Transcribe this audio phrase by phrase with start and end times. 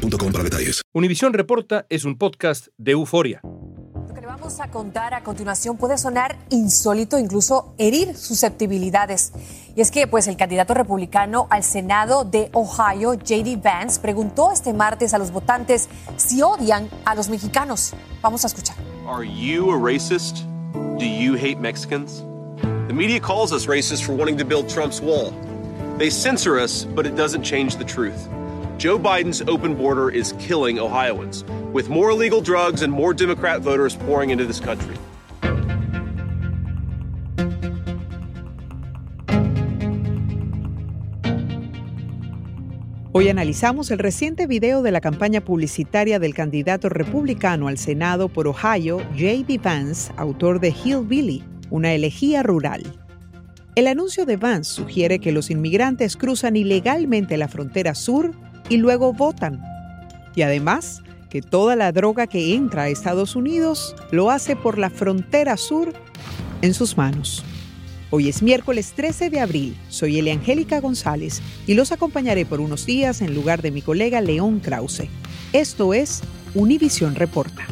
[0.00, 0.82] boostmobile para detalles.
[0.92, 3.40] Univisión Reporta es un podcast de euforia.
[3.42, 9.32] Lo que le vamos a contar a continuación puede sonar insólito, incluso herir susceptibilidades.
[9.76, 14.72] Y es que pues el candidato republicano al Senado de Ohio, JD Vance, preguntó este
[14.72, 17.92] martes a los votantes si odian a los mexicanos.
[18.22, 18.76] Vamos a escuchar.
[19.06, 20.44] Are you a racist?
[20.98, 22.24] Do you hate Mexicans?
[22.88, 25.32] The media calls us racist for wanting to build Trump's wall.
[25.98, 28.28] They censor us, but it doesn't change the truth.
[28.80, 33.94] Joe Biden's open border is killing Ohioans, with more illegal drugs and more Democrat voters
[33.94, 34.96] pouring into this country.
[43.12, 48.48] Hoy analizamos el reciente video de la campaña publicitaria del candidato republicano al Senado por
[48.48, 49.58] Ohio, J.D.
[49.62, 52.82] Vance, autor de Hillbilly, una elegía rural.
[53.74, 58.32] El anuncio de Vance sugiere que los inmigrantes cruzan ilegalmente la frontera sur
[58.70, 59.62] y luego votan.
[60.34, 64.88] Y además, que toda la droga que entra a Estados Unidos lo hace por la
[64.88, 65.92] frontera sur
[66.62, 67.44] en sus manos.
[68.10, 69.76] Hoy es miércoles 13 de abril.
[69.88, 74.60] Soy Eliangélica González y los acompañaré por unos días en lugar de mi colega León
[74.60, 75.08] Krause.
[75.52, 76.22] Esto es
[76.54, 77.66] Univisión Reporta.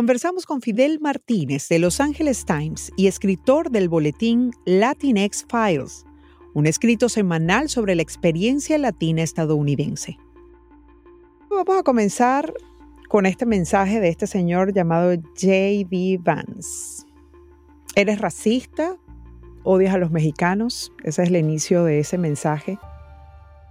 [0.00, 6.06] Conversamos con Fidel Martínez de Los Angeles Times y escritor del boletín Latinx Files,
[6.54, 10.16] un escrito semanal sobre la experiencia latina estadounidense.
[11.50, 12.54] Vamos a comenzar
[13.10, 16.18] con este mensaje de este señor llamado J.D.
[16.22, 17.04] Vance.
[17.94, 18.96] ¿Eres racista?
[19.64, 20.94] ¿Odias a los mexicanos?
[21.04, 22.78] Ese es el inicio de ese mensaje.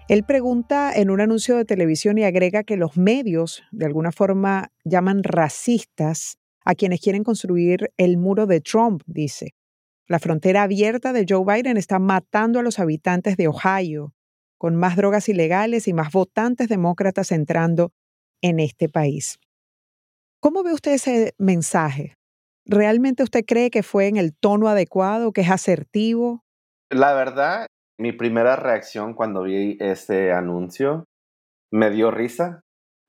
[0.10, 4.72] Él pregunta en un anuncio de televisión y agrega que los medios, de alguna forma,
[4.84, 9.54] llaman racistas a quienes quieren construir el muro de Trump, dice.
[10.08, 14.16] La frontera abierta de Joe Biden está matando a los habitantes de Ohio,
[14.58, 17.92] con más drogas ilegales y más votantes demócratas entrando
[18.42, 19.38] en este país.
[20.40, 22.16] ¿Cómo ve usted ese mensaje?
[22.66, 26.44] ¿Realmente usted cree que fue en el tono adecuado, que es asertivo?
[26.90, 27.68] La verdad,
[28.00, 31.06] mi primera reacción cuando vi este anuncio
[31.72, 32.62] me dio risa.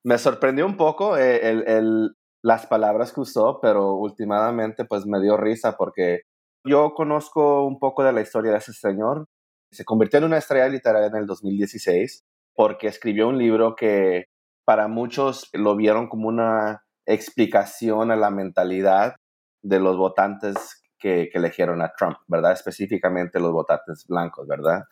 [0.05, 2.11] Me sorprendió un poco eh, el,
[2.43, 6.23] las palabras que usó, pero últimamente pues me dio risa porque
[6.67, 9.27] yo conozco un poco de la historia de ese señor.
[9.73, 12.25] Se convirtió en una estrella literaria en el 2016
[12.57, 14.25] porque escribió un libro que
[14.67, 19.15] para muchos lo vieron como una explicación a la mentalidad
[19.63, 22.53] de los votantes que, eligieron a Trump, ¿verdad?
[22.53, 24.85] Específicamente los votantes blancos, ¿verdad?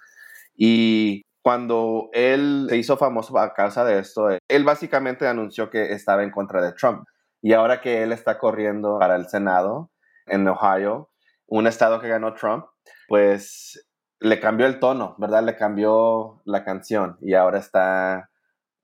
[0.56, 6.24] Y cuando él se hizo famoso a causa de esto, él básicamente anunció que estaba
[6.24, 7.06] en contra de Trump.
[7.40, 9.90] Y ahora que él está corriendo para el Senado
[10.26, 11.10] en Ohio,
[11.46, 12.66] un estado que ganó Trump,
[13.06, 13.86] pues
[14.20, 15.44] le cambió el tono, ¿verdad?
[15.44, 18.30] Le cambió la canción y ahora está,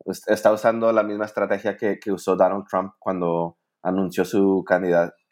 [0.05, 4.65] está usando la misma estrategia que, que usó Donald Trump cuando anunció su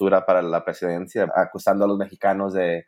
[0.03, 2.87] candidatura para la presidencia, acusando a los mexicanos de,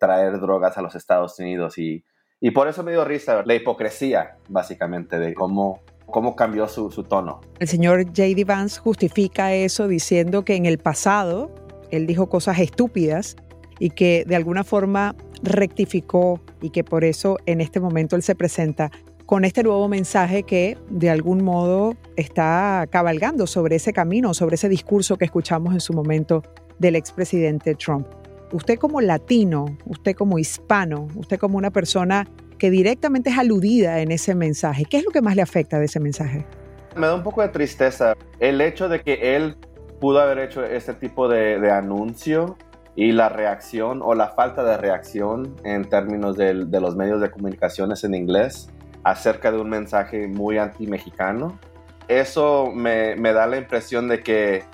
[0.00, 1.76] traer drogas a los Estados Unidos.
[1.78, 2.02] Y,
[2.40, 7.04] y, por eso me dio risa la hipocresía, básicamente, de cómo, cómo cambió su, su
[7.04, 7.40] tono.
[7.58, 8.44] El señor J.D.
[8.44, 11.54] Vance justifica eso diciendo que en el pasado
[11.90, 13.36] él dijo cosas estúpidas
[13.78, 18.34] y que de alguna forma rectificó y que por eso en este momento él se
[18.34, 18.90] presenta
[19.26, 24.68] con este nuevo mensaje que de algún modo está cabalgando sobre ese camino, sobre ese
[24.68, 26.42] discurso que escuchamos en su momento
[26.78, 28.06] del expresidente Trump.
[28.52, 32.28] Usted como latino, usted como hispano, usted como una persona
[32.58, 35.86] que directamente es aludida en ese mensaje, ¿qué es lo que más le afecta de
[35.86, 36.46] ese mensaje?
[36.94, 39.56] Me da un poco de tristeza el hecho de que él
[40.00, 42.56] pudo haber hecho este tipo de, anuncio
[42.94, 48.04] y la reacción o la falta de reacción en términos de los medios de comunicaciones
[48.04, 48.70] en inglés
[49.06, 51.60] acerca de un mensaje muy anti-mexicano.
[52.08, 54.64] Eso me, da la impresión de que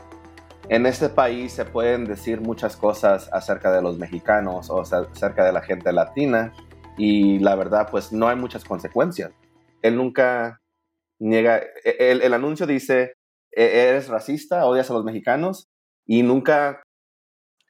[0.70, 5.52] en este país se pueden decir muchas cosas acerca de los mexicanos o acerca de
[5.52, 6.54] la gente latina
[6.96, 9.32] y la verdad pues no hay muchas consecuencias.
[9.82, 10.62] Él nunca
[11.18, 13.12] niega, el, el anuncio dice
[13.54, 15.68] e-, eres racista, odias a los mexicanos
[16.06, 16.82] y nunca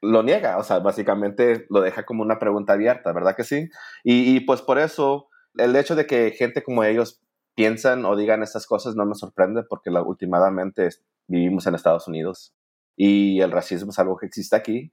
[0.00, 3.69] lo niega, o sea, básicamente lo deja como una pregunta abierta, ¿verdad que sí?
[4.03, 7.20] Y, pues por eso el hecho de que gente como ellos
[7.54, 10.88] piensan o digan estas cosas no me sorprende porque últimamente
[11.26, 12.54] vivimos en Estados Unidos
[12.96, 14.93] y el racismo es algo que existe aquí.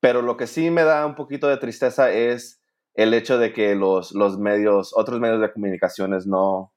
[0.00, 2.60] Pero lo que sí me da un poquito de tristeza es
[2.94, 6.72] el hecho de que los, los medios, otros medios de comunicaciones no,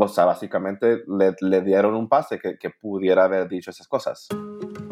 [0.00, 1.02] o sea, básicamente
[1.40, 4.28] le, dieron un pase que, que pudiera haber dicho esas cosas.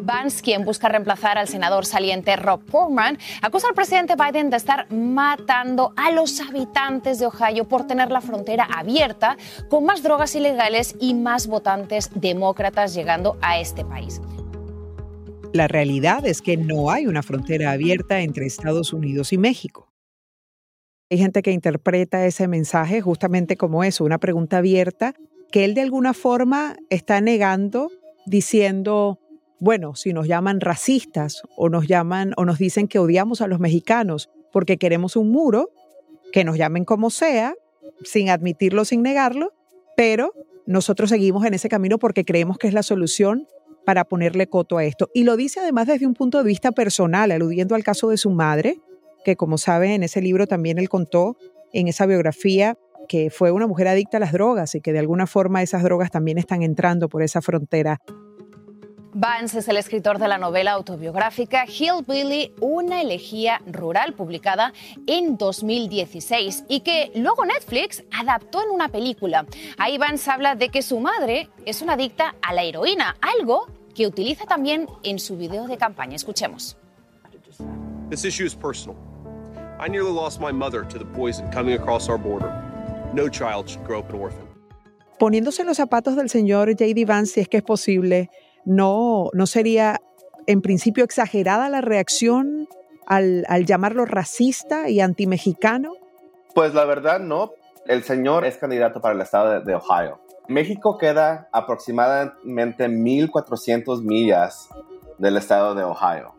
[0.07, 4.91] Vance, quien busca reemplazar al senador saliente Rob Portman, acusa al presidente Biden de estar
[4.93, 9.37] matando a los habitantes de Ohio por tener la frontera abierta,
[9.69, 14.21] con más drogas ilegales y más votantes demócratas llegando a este país.
[15.53, 19.86] La realidad es que no hay una frontera abierta entre Estados Unidos y México.
[21.11, 25.15] Hay gente que interpreta ese mensaje justamente como eso, una pregunta abierta
[25.53, 27.91] que él de alguna forma está negando
[28.27, 29.21] diciendo
[29.59, 33.61] bueno, si nos llaman racistas o nos llaman o nos dicen que odiamos a los
[33.61, 35.71] mexicanos porque queremos un muro,
[36.33, 37.55] que nos llamen como sea,
[38.05, 39.53] sin admitirlo, sin negarlo,
[39.97, 40.33] pero
[40.67, 43.47] nosotros seguimos en ese camino porque creemos que es la solución
[43.85, 45.09] para ponerle coto a esto.
[45.15, 48.31] Y lo dice además desde un punto de vista personal, aludiendo al caso de su
[48.31, 48.81] madre,
[49.27, 51.37] que como saben en ese libro también él contó
[51.73, 52.79] en esa biografía
[53.09, 56.13] que fue una mujer adicta a las drogas y que de alguna forma esas drogas
[56.13, 58.01] también están entrando por esa frontera.
[59.15, 64.73] Vance es el escritor de la novela autobiográfica Hillbilly, una elegía rural publicada
[65.09, 69.45] en 2016 y que luego Netflix adaptó en una película.
[69.77, 74.07] Ahí Vance habla de que su madre es una adicta a la heroína, algo que
[74.07, 76.15] utiliza también en su video de campaña.
[76.15, 76.77] Escuchemos.
[78.09, 79.16] This issue is personal.
[79.79, 82.53] I nearly lost my mother to the poison coming across our border.
[83.13, 84.47] No child should grow up an orphan.
[85.19, 87.05] Poniéndose los zapatos del señor J.D.
[87.07, 88.31] Vance, si es que es posible,
[88.65, 90.01] no, no sería
[90.47, 92.69] en principio exagerada la reacción
[93.07, 95.95] al, llamarlo racista y antimexicano?
[96.55, 97.53] Pues la verdad no.
[97.87, 100.21] El señor es candidato para el estado de, Ohio.
[100.49, 104.69] México queda aproximadamente 1.400 millas
[105.19, 106.35] del estado de Ohio.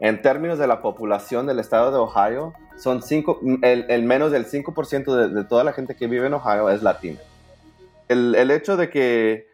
[0.00, 3.00] En términos de la población del estado de Ohio, son
[3.62, 7.18] el, menos del 5% de, de, toda la gente que vive en Ohio es latina.
[8.08, 9.46] El, hecho de que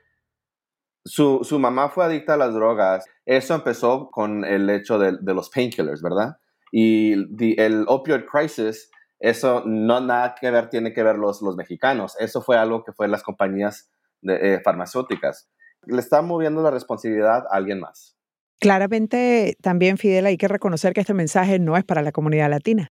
[1.04, 3.04] su, mamá fue adicta a las drogas.
[3.26, 6.36] Eso empezó con el hecho de, los painkillers, ¿verdad?
[6.70, 7.12] Y
[7.60, 12.16] el opioid crisis, eso no nada que ver, tiene que ver los, mexicanos.
[12.18, 13.90] Eso fue algo que fue las compañías
[14.22, 15.50] de, eh, farmacéuticas.
[15.86, 18.16] Le está moviendo la responsabilidad a alguien más.
[18.60, 22.88] Claramente, también, Fidel, hay que reconocer que este mensaje no es para la comunidad latina.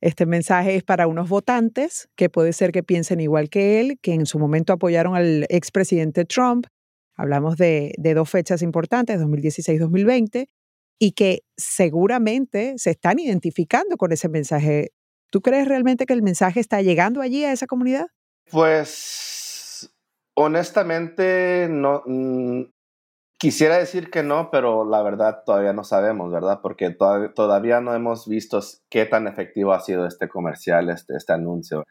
[0.00, 4.14] Este mensaje es para unos votantes que puede ser que piensen igual que él, que
[4.14, 6.66] en su momento apoyaron al expresidente Trump,
[7.14, 10.48] Hablamos de, dos fechas importantes, 2016-2020,
[10.98, 14.92] y que seguramente se están identificando con ese mensaje.
[15.30, 18.06] ¿Tú crees realmente que el mensaje está llegando allí a esa comunidad?
[18.50, 19.90] Pues
[20.34, 22.02] honestamente no.
[23.42, 26.60] Quisiera decir que no, pero la verdad todavía no sabemos, ¿verdad?
[26.62, 31.84] Porque todavía no hemos visto qué tan efectivo ha sido este comercial, este, este anuncio.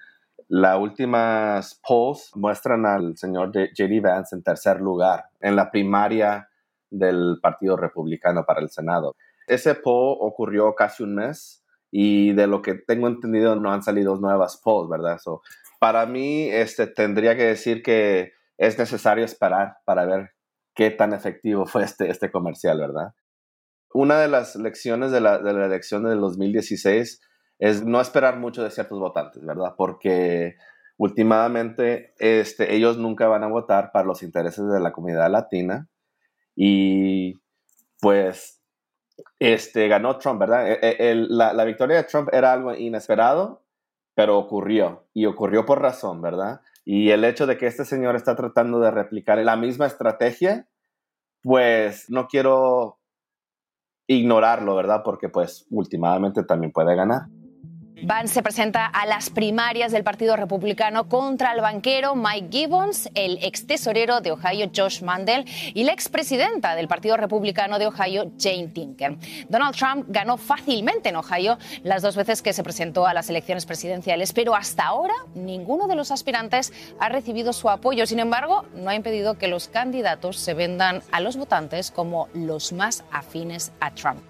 [0.47, 3.99] Las últimas polls muestran al señor J.D.
[3.99, 6.47] Vance en tercer lugar en la primaria
[6.89, 9.17] del Partido Republicano para el Senado.
[9.45, 14.15] Ese poll ocurrió casi un mes y de lo que tengo entendido no han salido
[14.15, 15.17] nuevas polls, ¿verdad?
[15.17, 15.41] So,
[15.81, 20.31] para mí este, tendría que decir que es necesario esperar para ver
[20.75, 23.13] qué tan efectivo fue este, este comercial, ¿verdad?
[23.93, 27.21] Una de las lecciones de la, de la elección del 2016
[27.59, 29.75] es no esperar mucho de ciertos votantes, ¿verdad?
[29.77, 30.55] Porque
[30.97, 35.87] últimamente este, ellos nunca van a votar para los intereses de la comunidad latina
[36.55, 37.33] y
[37.99, 38.61] pues
[39.39, 40.71] este, ganó Trump, ¿verdad?
[40.71, 43.63] E, e, la, la, victoria de Trump era algo inesperado,
[44.15, 46.61] pero ocurrió y ocurrió por razón, ¿verdad?
[46.85, 50.67] Y el hecho de que este señor está tratando de replicar la misma estrategia,
[51.41, 52.99] pues no quiero
[54.07, 55.01] ignorarlo, ¿verdad?
[55.03, 57.23] Porque pues últimamente también puede ganar.
[58.03, 63.37] Vance se presenta a las primarias del Partido Republicano contra el banquero Mike Gibbons, el
[63.43, 65.45] ex tesorero de Ohio Josh Mandel
[65.75, 69.17] y la expresidenta del Partido Republicano de Ohio Jane Tinker.
[69.49, 73.67] Donald Trump ganó fácilmente en Ohio las dos veces que se presentó a las elecciones
[73.67, 78.07] presidenciales, pero hasta ahora ninguno de los aspirantes ha recibido su apoyo.
[78.07, 82.73] Sin embargo, no ha impedido que los candidatos se vendan a los votantes como los
[82.73, 84.21] más afines a Trump.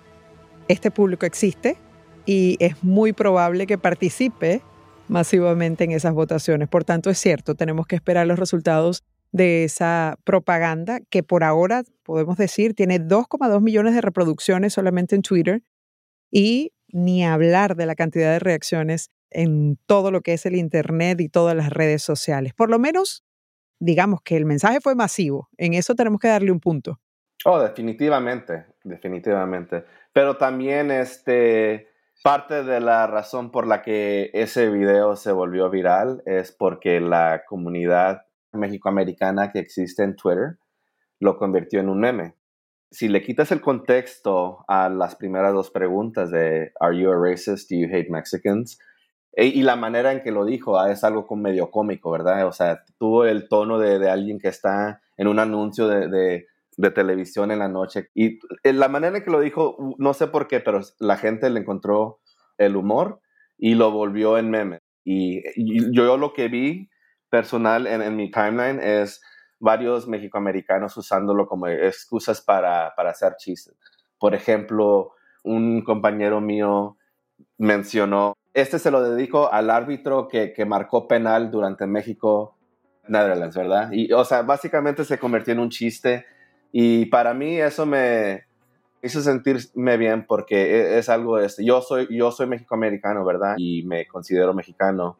[0.67, 1.77] Este público existe
[2.25, 4.61] y es muy probable que participe
[5.07, 6.67] masivamente en esas votaciones.
[6.69, 11.83] Por tanto, es cierto, tenemos que esperar los resultados de esa propaganda que por ahora,
[12.03, 15.63] podemos decir, tiene 2,2 millones de reproducciones solamente en Twitter
[16.29, 21.21] y ni hablar de la cantidad de reacciones en todo lo que es el Internet
[21.21, 22.53] y todas las redes sociales.
[22.53, 23.23] Por lo menos,
[23.79, 25.49] digamos que el mensaje fue masivo.
[25.57, 26.99] En eso tenemos que darle un punto.
[27.45, 29.85] Oh, definitivamente, definitivamente.
[30.13, 31.90] Pero también este,
[32.23, 37.43] parte de la razón por la que ese video se volvió viral es porque la
[37.47, 38.23] comunidad
[38.53, 40.57] mexicoamericana que existe en Twitter
[41.19, 42.35] lo convirtió en un meme.
[42.91, 47.69] Si le quitas el contexto a las primeras dos preguntas de ¿Are you a racist?
[47.71, 48.77] Do you hate Mexicans?
[49.33, 52.45] E, y la manera en que lo dijo ah, es algo medio cómico, ¿verdad?
[52.47, 56.47] O sea, tuvo el tono de, alguien que está en un anuncio de,
[56.77, 58.09] de, televisión en la noche.
[58.13, 61.49] Y eh, la manera en que lo dijo, no sé por qué, pero la gente
[61.49, 62.19] le encontró
[62.57, 63.21] el humor
[63.57, 64.79] y lo volvió en meme.
[65.03, 65.41] Y,
[65.93, 66.89] yo lo que vi
[67.29, 69.21] personal en, en, mi timeline es
[69.59, 73.75] varios mexicoamericanos usándolo como excusas para, para hacer chistes.
[74.19, 75.13] Por ejemplo,
[75.43, 76.97] un compañero mío
[77.57, 82.57] mencionó este se lo dedico al árbitro que, que marcó penal durante México
[83.07, 83.89] Netherlands, ¿verdad?
[83.91, 86.25] Y, o sea, básicamente se convirtió en un chiste
[86.71, 88.45] y para mí eso me
[89.01, 93.55] hizo sentirme bien porque e, es, algo, este, yo soy, yo soy mexicoamericano, ¿verdad?
[93.57, 95.17] Y me considero mexicano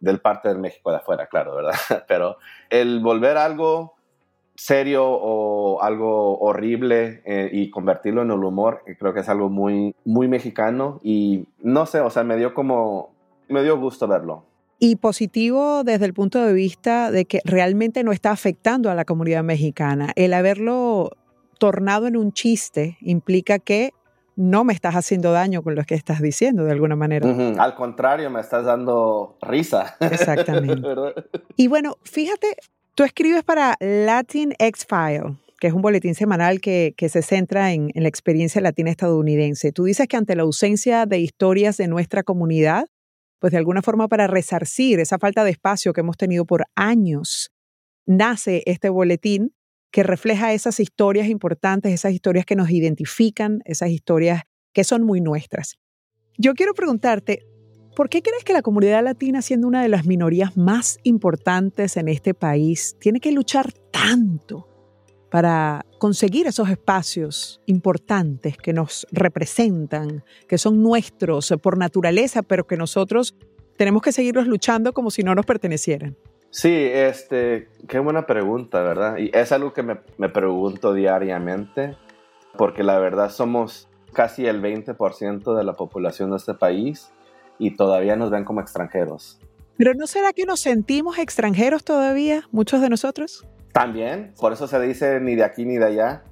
[0.00, 1.74] del parte del México de afuera, claro, ¿verdad?
[2.08, 2.36] Pero
[2.70, 3.94] el volver algo
[4.54, 9.48] serio o algo horrible eh, y convertirlo en el humor, eh, creo que es algo
[9.48, 13.14] muy, muy mexicano y no sé, o sea, me dio como,
[13.48, 14.44] me dio gusto verlo.
[14.80, 19.04] Y positivo desde el punto de vista de que realmente no está afectando a la
[19.04, 20.10] comunidad mexicana.
[20.16, 21.10] El haberlo
[21.58, 23.92] tornado en un chiste implica que
[24.34, 27.28] no me estás haciendo daño con lo que estás diciendo de alguna manera.
[27.58, 29.96] Al contrario, me estás dando risa.
[30.00, 30.82] Exactamente.
[31.56, 32.56] y bueno, fíjate,
[33.00, 38.02] Tú escribes para Latin X-File, que es un boletín semanal que, se centra en, en,
[38.02, 39.72] la experiencia latina estadounidense.
[39.72, 42.88] Tú dices que ante la ausencia de historias de nuestra comunidad,
[43.40, 47.50] pues de alguna forma para resarcir esa falta de espacio que hemos tenido por años,
[48.06, 49.52] nace este boletín
[49.90, 55.20] que refleja esas historias importantes, esas historias que nos identifican, esas historias que son muy
[55.20, 55.78] nuestras.
[56.38, 57.40] Yo quiero preguntarte,
[57.96, 62.08] ¿Por qué crees que la comunidad latina, siendo una de las minorías más importantes en
[62.08, 64.69] este país, tiene que luchar tanto
[65.30, 72.76] para conseguir esos espacios importantes que nos representan, que son nuestros por naturaleza, pero que
[72.76, 73.36] nosotros
[73.76, 76.16] tenemos que seguirlos luchando como si no nos pertenecieran?
[76.50, 79.18] Sí, este, qué buena pregunta, ¿verdad?
[79.18, 81.96] Y es algo que me, me pregunto diariamente,
[82.58, 87.12] porque la verdad somos casi el 20% de la población de este país
[87.58, 89.38] y todavía nos ven como extranjeros.
[89.76, 93.46] Pero ¿no será que nos sentimos extranjeros todavía, muchos de nosotros?
[93.72, 96.22] También, por eso se dice ni de aquí ni de allá.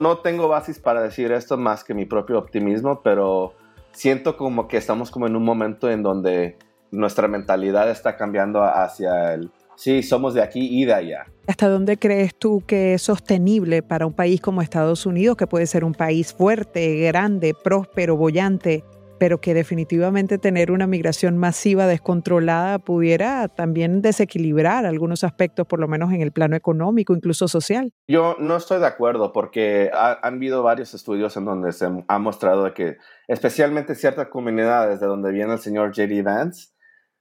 [0.00, 3.54] No tengo bases para decir esto más que mi propio optimismo, pero
[3.92, 6.56] siento como que estamos como en un momento en donde
[6.90, 11.26] nuestra mentalidad está cambiando hacia el, sí, somos de aquí y de allá.
[11.46, 15.66] ¿Hasta dónde crees tú que es sostenible para un país como Estados Unidos, que puede
[15.66, 18.84] ser un país fuerte, grande, próspero, bollante,
[19.18, 25.88] pero que definitivamente tener una migración masiva descontrolada pudiera también desequilibrar algunos aspectos, por lo
[25.88, 27.92] menos en el plano económico, incluso social.
[28.06, 32.72] Yo no estoy de acuerdo porque han habido varios estudios en donde se ha mostrado
[32.74, 32.96] que
[33.26, 36.22] especialmente ciertas comunidades de donde viene el señor J.D.
[36.22, 36.68] Vance,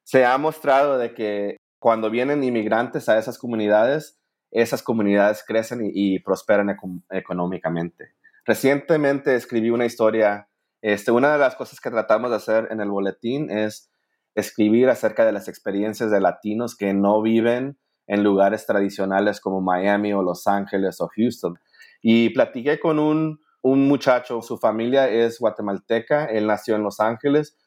[0.03, 4.19] se ha mostrado de que cuando vienen inmigrantes a esas comunidades,
[4.51, 6.75] esas comunidades crecen y, prosperan
[7.09, 8.13] económicamente.
[8.45, 10.46] Recientemente escribí una historia
[10.81, 13.91] este, una de las cosas que tratamos de hacer en el boletín es
[14.35, 20.13] escribir acerca de las experiencias de latinos que no viven en lugares tradicionales como Miami
[20.13, 21.59] o Los Ángeles o Houston.
[22.01, 27.57] Y platiqué con un, un muchacho, su familia es guatemalteca, él nació en Los Ángeles,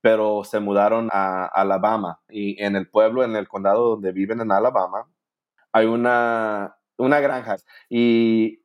[0.00, 2.20] pero se mudaron a Alabama.
[2.28, 5.08] Y en el pueblo, en el condado donde viven en Alabama,
[5.72, 7.56] hay una, una granja.
[7.88, 8.62] Y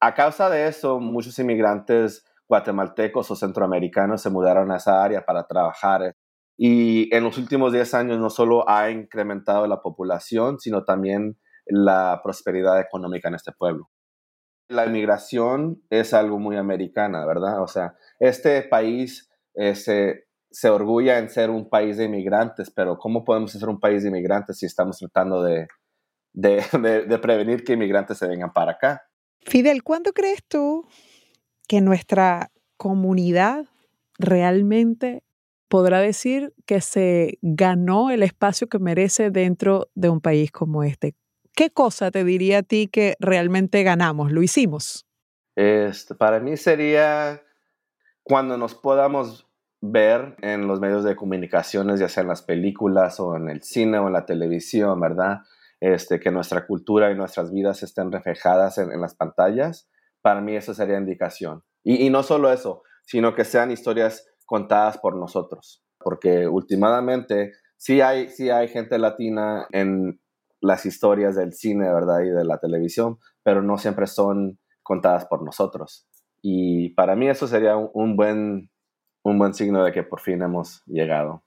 [0.00, 5.46] a causa de eso, muchos inmigrantes guatemaltecos o centroamericanos se mudaron a esa área para
[5.46, 6.16] trabajar.
[6.56, 12.20] Y en los últimos 10 años no solo ha incrementado la población, sino también la
[12.24, 13.90] prosperidad económica en este pueblo.
[14.68, 17.62] La inmigración es algo muy americana, ¿verdad?
[17.62, 23.24] O sea, este país se, se orgulla en ser un país de inmigrantes, pero ¿cómo
[23.24, 25.68] podemos ser un país de inmigrantes si estamos tratando de,
[26.32, 29.02] de prevenir que inmigrantes se vengan para acá?
[29.42, 30.86] Fidel, ¿cuándo crees tú
[31.68, 33.66] que nuestra comunidad
[34.18, 35.22] realmente
[35.68, 41.14] podrá decir que se ganó el espacio que merece dentro de un país como este.
[41.58, 44.30] ¿qué cosa te diría a ti que realmente ganamos?
[44.30, 45.08] ¿Lo hicimos?
[45.56, 47.42] Este, para mí sería
[48.22, 49.48] cuando nos podamos
[49.80, 53.98] ver en los medios de comunicaciones, ya sea en las películas o en el cine
[53.98, 55.40] o en la televisión, ¿verdad?
[55.80, 59.88] Este, que nuestra cultura y nuestras vidas estén reflejadas en, las pantallas,
[60.28, 61.62] para mí eso sería indicación.
[61.82, 68.28] Y, no solo eso, sino que sean historias contadas por nosotros, porque últimamente sí hay,
[68.28, 70.20] sí hay gente latina en
[70.60, 72.20] las historias del cine, ¿verdad?
[72.24, 76.06] Y de la televisión, pero no siempre son contadas por nosotros.
[76.42, 78.68] Y para mí eso sería un buen
[79.22, 81.42] un buen signo de que por fin hemos llegado.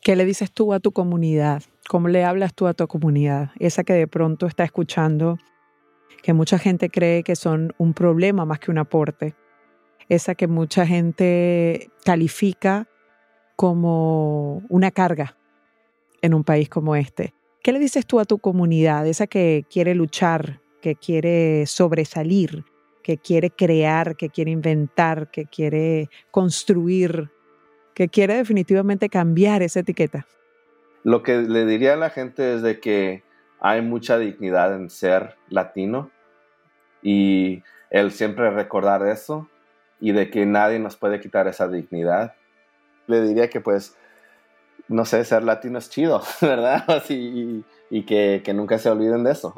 [0.00, 1.64] ¿Qué le dices tú a tu comunidad?
[1.88, 3.50] ¿Cómo le hablas tú a tu comunidad?
[3.58, 5.38] Esa que de pronto está escuchando,
[6.22, 9.34] que mucha gente cree que son un problema más que un aporte.
[10.08, 12.88] Esa que mucha gente califica
[13.56, 15.36] como una carga
[16.22, 17.34] en un país como este.
[17.62, 19.06] ¿Qué le dices tú a tu comunidad?
[19.06, 22.64] Esa que quiere luchar, que quiere sobresalir,
[23.02, 27.30] que quiere crear, que quiere inventar, que quiere construir,
[27.94, 30.26] que quiere definitivamente cambiar esa etiqueta?
[31.02, 33.22] Lo que le diría a la gente es de que
[33.60, 36.10] hay mucha dignidad en ser latino
[37.02, 39.48] y el siempre recordar eso
[40.00, 42.34] y de que nadie nos puede quitar esa dignidad.
[43.06, 43.96] Le diría que pues,
[44.88, 46.84] no sé, ser latino es chido, ¿verdad?
[46.90, 49.54] Así, y que, nunca se olviden de eso.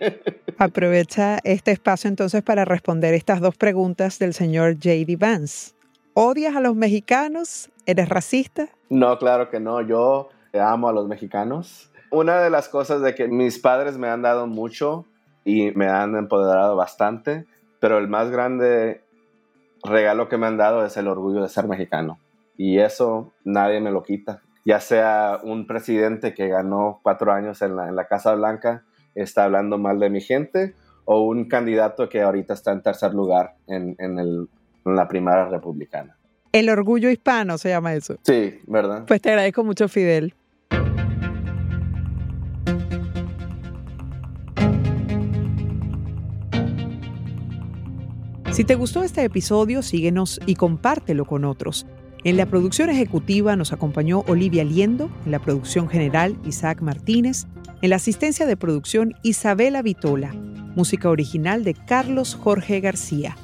[0.58, 5.16] Aprovecha este espacio entonces para responder estas dos preguntas del señor J.D.
[5.18, 5.74] Vance.
[6.14, 7.70] ¿Odias a los mexicanos?
[7.84, 8.68] ¿Eres racista?
[8.88, 9.82] No, claro que no.
[9.82, 11.90] Yo amo a los mexicanos.
[12.10, 15.06] Una de las cosas de que mis padres me han dado mucho
[15.44, 17.46] y me han empoderado bastante,
[17.80, 19.02] pero el más grande
[19.82, 22.18] regalo que me han dado es el orgullo de ser mexicano.
[22.56, 27.76] Y eso nadie me lo quita ya sea un presidente que ganó cuatro años en
[27.76, 28.82] la, Casa Blanca
[29.14, 33.54] está hablando mal de mi gente o un candidato que ahorita está en tercer lugar
[33.68, 34.48] en, en,
[34.84, 36.16] la primaria republicana.
[36.52, 38.16] El orgullo hispano se llama eso.
[38.22, 39.04] Sí, ¿verdad?
[39.06, 40.34] Pues te agradezco mucho, Fidel.
[48.56, 51.84] Si te gustó este episodio, síguenos y compártelo con otros.
[52.24, 57.46] En la producción ejecutiva nos acompañó Olivia Liendo, en la producción general Isaac Martínez,
[57.82, 60.32] en la asistencia de producción Isabela Vitola,
[60.74, 63.36] música original de Carlos Jorge García.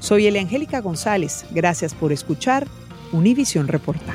[0.00, 2.66] Soy Angélica González, gracias por escuchar
[3.12, 4.14] Univisión Reporta.